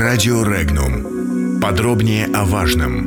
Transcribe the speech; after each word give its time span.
Радио 0.00 0.42
Регнум. 0.44 1.60
Подробнее 1.60 2.24
о 2.32 2.46
важном. 2.46 3.04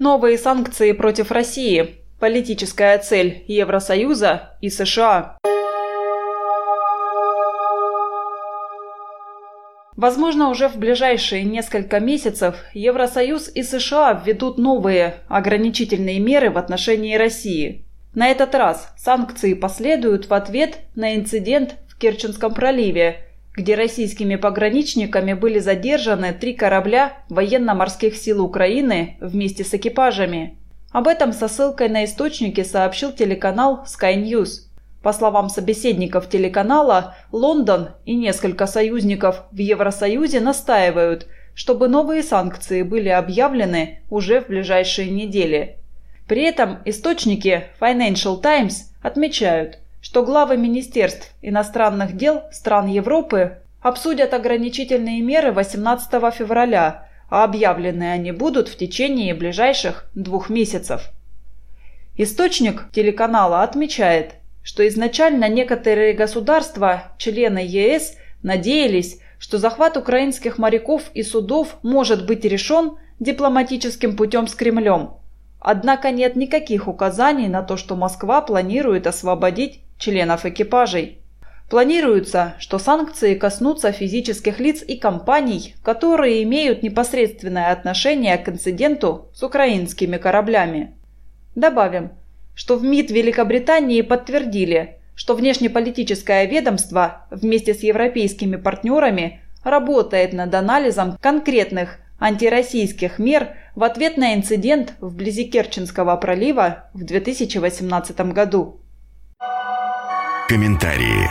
Новые 0.00 0.36
санкции 0.36 0.90
против 0.90 1.30
России. 1.30 2.00
Политическая 2.18 2.98
цель 2.98 3.44
Евросоюза 3.46 4.56
и 4.60 4.68
США. 4.68 5.38
Возможно, 9.94 10.48
уже 10.48 10.68
в 10.68 10.76
ближайшие 10.76 11.44
несколько 11.44 12.00
месяцев 12.00 12.56
Евросоюз 12.74 13.48
и 13.54 13.62
США 13.62 14.20
введут 14.26 14.58
новые 14.58 15.20
ограничительные 15.28 16.18
меры 16.18 16.50
в 16.50 16.58
отношении 16.58 17.14
России. 17.14 17.86
На 18.12 18.26
этот 18.26 18.56
раз 18.56 18.92
санкции 18.96 19.54
последуют 19.54 20.28
в 20.28 20.34
ответ 20.34 20.78
на 20.96 21.14
инцидент 21.14 21.76
в 21.88 21.96
Керченском 21.96 22.52
проливе, 22.54 23.25
где 23.56 23.74
российскими 23.74 24.36
пограничниками 24.36 25.32
были 25.32 25.58
задержаны 25.58 26.34
три 26.34 26.52
корабля 26.52 27.14
военно-морских 27.30 28.14
сил 28.16 28.44
Украины 28.44 29.16
вместе 29.20 29.64
с 29.64 29.72
экипажами. 29.72 30.58
Об 30.92 31.08
этом 31.08 31.32
со 31.32 31.48
ссылкой 31.48 31.88
на 31.88 32.04
источники 32.04 32.62
сообщил 32.62 33.12
телеканал 33.12 33.84
Sky 33.86 34.14
News. 34.22 34.66
По 35.02 35.12
словам 35.12 35.48
собеседников 35.48 36.28
телеканала, 36.28 37.14
Лондон 37.32 37.90
и 38.04 38.14
несколько 38.14 38.66
союзников 38.66 39.44
в 39.50 39.58
Евросоюзе 39.58 40.40
настаивают, 40.40 41.26
чтобы 41.54 41.88
новые 41.88 42.22
санкции 42.22 42.82
были 42.82 43.08
объявлены 43.08 44.02
уже 44.10 44.40
в 44.40 44.48
ближайшие 44.48 45.10
недели. 45.10 45.78
При 46.28 46.42
этом 46.42 46.78
источники 46.84 47.68
Financial 47.80 48.40
Times 48.40 48.90
отмечают– 49.00 49.78
что 50.06 50.22
главы 50.22 50.56
министерств 50.56 51.32
иностранных 51.42 52.16
дел 52.16 52.44
стран 52.52 52.86
Европы 52.86 53.58
обсудят 53.80 54.34
ограничительные 54.34 55.20
меры 55.20 55.50
18 55.50 56.32
февраля, 56.32 57.08
а 57.28 57.42
объявлены 57.42 58.12
они 58.12 58.30
будут 58.30 58.68
в 58.68 58.76
течение 58.76 59.34
ближайших 59.34 60.08
двух 60.14 60.48
месяцев. 60.48 61.10
Источник 62.16 62.84
телеканала 62.92 63.64
отмечает, 63.64 64.34
что 64.62 64.86
изначально 64.86 65.48
некоторые 65.48 66.12
государства, 66.12 67.10
члены 67.18 67.58
ЕС, 67.66 68.16
надеялись, 68.44 69.18
что 69.40 69.58
захват 69.58 69.96
украинских 69.96 70.56
моряков 70.58 71.10
и 71.14 71.24
судов 71.24 71.78
может 71.82 72.26
быть 72.26 72.44
решен 72.44 72.96
дипломатическим 73.18 74.16
путем 74.16 74.46
с 74.46 74.54
Кремлем. 74.54 75.14
Однако 75.58 76.12
нет 76.12 76.36
никаких 76.36 76.86
указаний 76.86 77.48
на 77.48 77.64
то, 77.64 77.76
что 77.76 77.96
Москва 77.96 78.40
планирует 78.40 79.08
освободить 79.08 79.80
членов 79.98 80.44
экипажей. 80.46 81.20
Планируется, 81.68 82.54
что 82.58 82.78
санкции 82.78 83.34
коснутся 83.34 83.90
физических 83.90 84.60
лиц 84.60 84.84
и 84.86 84.96
компаний, 84.96 85.74
которые 85.82 86.44
имеют 86.44 86.82
непосредственное 86.82 87.72
отношение 87.72 88.38
к 88.38 88.48
инциденту 88.48 89.28
с 89.34 89.42
украинскими 89.42 90.16
кораблями. 90.16 90.94
Добавим, 91.56 92.12
что 92.54 92.76
в 92.76 92.84
МИД 92.84 93.10
Великобритании 93.10 94.02
подтвердили, 94.02 95.00
что 95.16 95.34
внешнеполитическое 95.34 96.44
ведомство 96.44 97.26
вместе 97.30 97.74
с 97.74 97.82
европейскими 97.82 98.56
партнерами 98.56 99.40
работает 99.64 100.32
над 100.32 100.54
анализом 100.54 101.16
конкретных 101.20 101.98
антироссийских 102.20 103.18
мер 103.18 103.56
в 103.74 103.82
ответ 103.82 104.16
на 104.16 104.34
инцидент 104.34 104.94
вблизи 105.00 105.44
Керченского 105.44 106.16
пролива 106.16 106.88
в 106.94 107.04
2018 107.04 108.20
году. 108.32 108.80
Комментарии. 110.48 111.28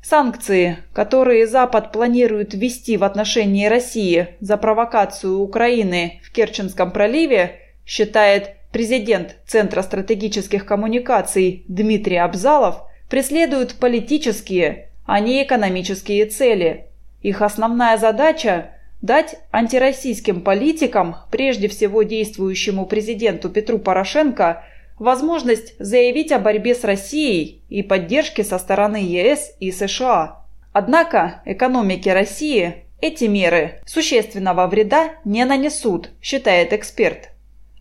Санкции, 0.00 0.78
которые 0.92 1.48
Запад 1.48 1.90
планирует 1.90 2.54
ввести 2.54 2.96
в 2.96 3.02
отношении 3.02 3.66
России 3.66 4.36
за 4.38 4.56
провокацию 4.56 5.40
Украины 5.40 6.20
в 6.22 6.30
Керченском 6.30 6.92
проливе, 6.92 7.58
считает 7.84 8.54
президент 8.70 9.34
Центра 9.48 9.82
стратегических 9.82 10.64
коммуникаций 10.64 11.64
Дмитрий 11.66 12.18
Абзалов, 12.18 12.82
преследуют 13.08 13.74
политические, 13.74 14.90
а 15.04 15.18
не 15.18 15.42
экономические 15.42 16.26
цели. 16.26 16.86
Их 17.20 17.42
основная 17.42 17.98
задача– 17.98 18.74
дать 19.02 19.34
антироссийским 19.50 20.42
политикам, 20.42 21.16
прежде 21.32 21.66
всего 21.66 22.04
действующему 22.04 22.86
президенту 22.86 23.48
Петру 23.48 23.80
Порошенко, 23.80 24.62
возможность 25.00 25.74
заявить 25.80 26.30
о 26.30 26.38
борьбе 26.38 26.76
с 26.76 26.84
Россией 26.84 27.62
и 27.68 27.82
поддержке 27.82 28.44
со 28.44 28.58
стороны 28.58 28.98
ЕС 28.98 29.56
и 29.58 29.72
США. 29.72 30.44
Однако 30.72 31.42
экономике 31.46 32.12
России 32.12 32.84
эти 33.00 33.24
меры 33.24 33.80
существенного 33.86 34.66
вреда 34.66 35.12
не 35.24 35.44
нанесут, 35.44 36.10
считает 36.20 36.72
эксперт. 36.74 37.30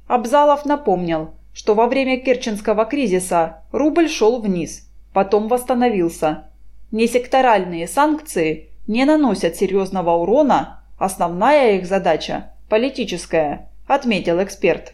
Абзалов 0.07 0.65
напомнил, 0.65 1.35
что 1.53 1.75
во 1.75 1.87
время 1.87 2.19
Керченского 2.19 2.85
кризиса 2.85 3.63
рубль 3.73 4.09
шел 4.09 4.41
вниз, 4.41 4.89
потом 5.13 5.49
восстановился. 5.49 6.45
Несекторальные 6.91 7.87
санкции 7.87 8.69
не 8.87 9.03
наносят 9.03 9.57
серьезного 9.57 10.11
урона, 10.11 10.83
основная 10.97 11.75
их 11.75 11.85
задача– 11.85 12.53
политическая, 12.69 13.69
отметил 13.87 14.41
эксперт. 14.41 14.93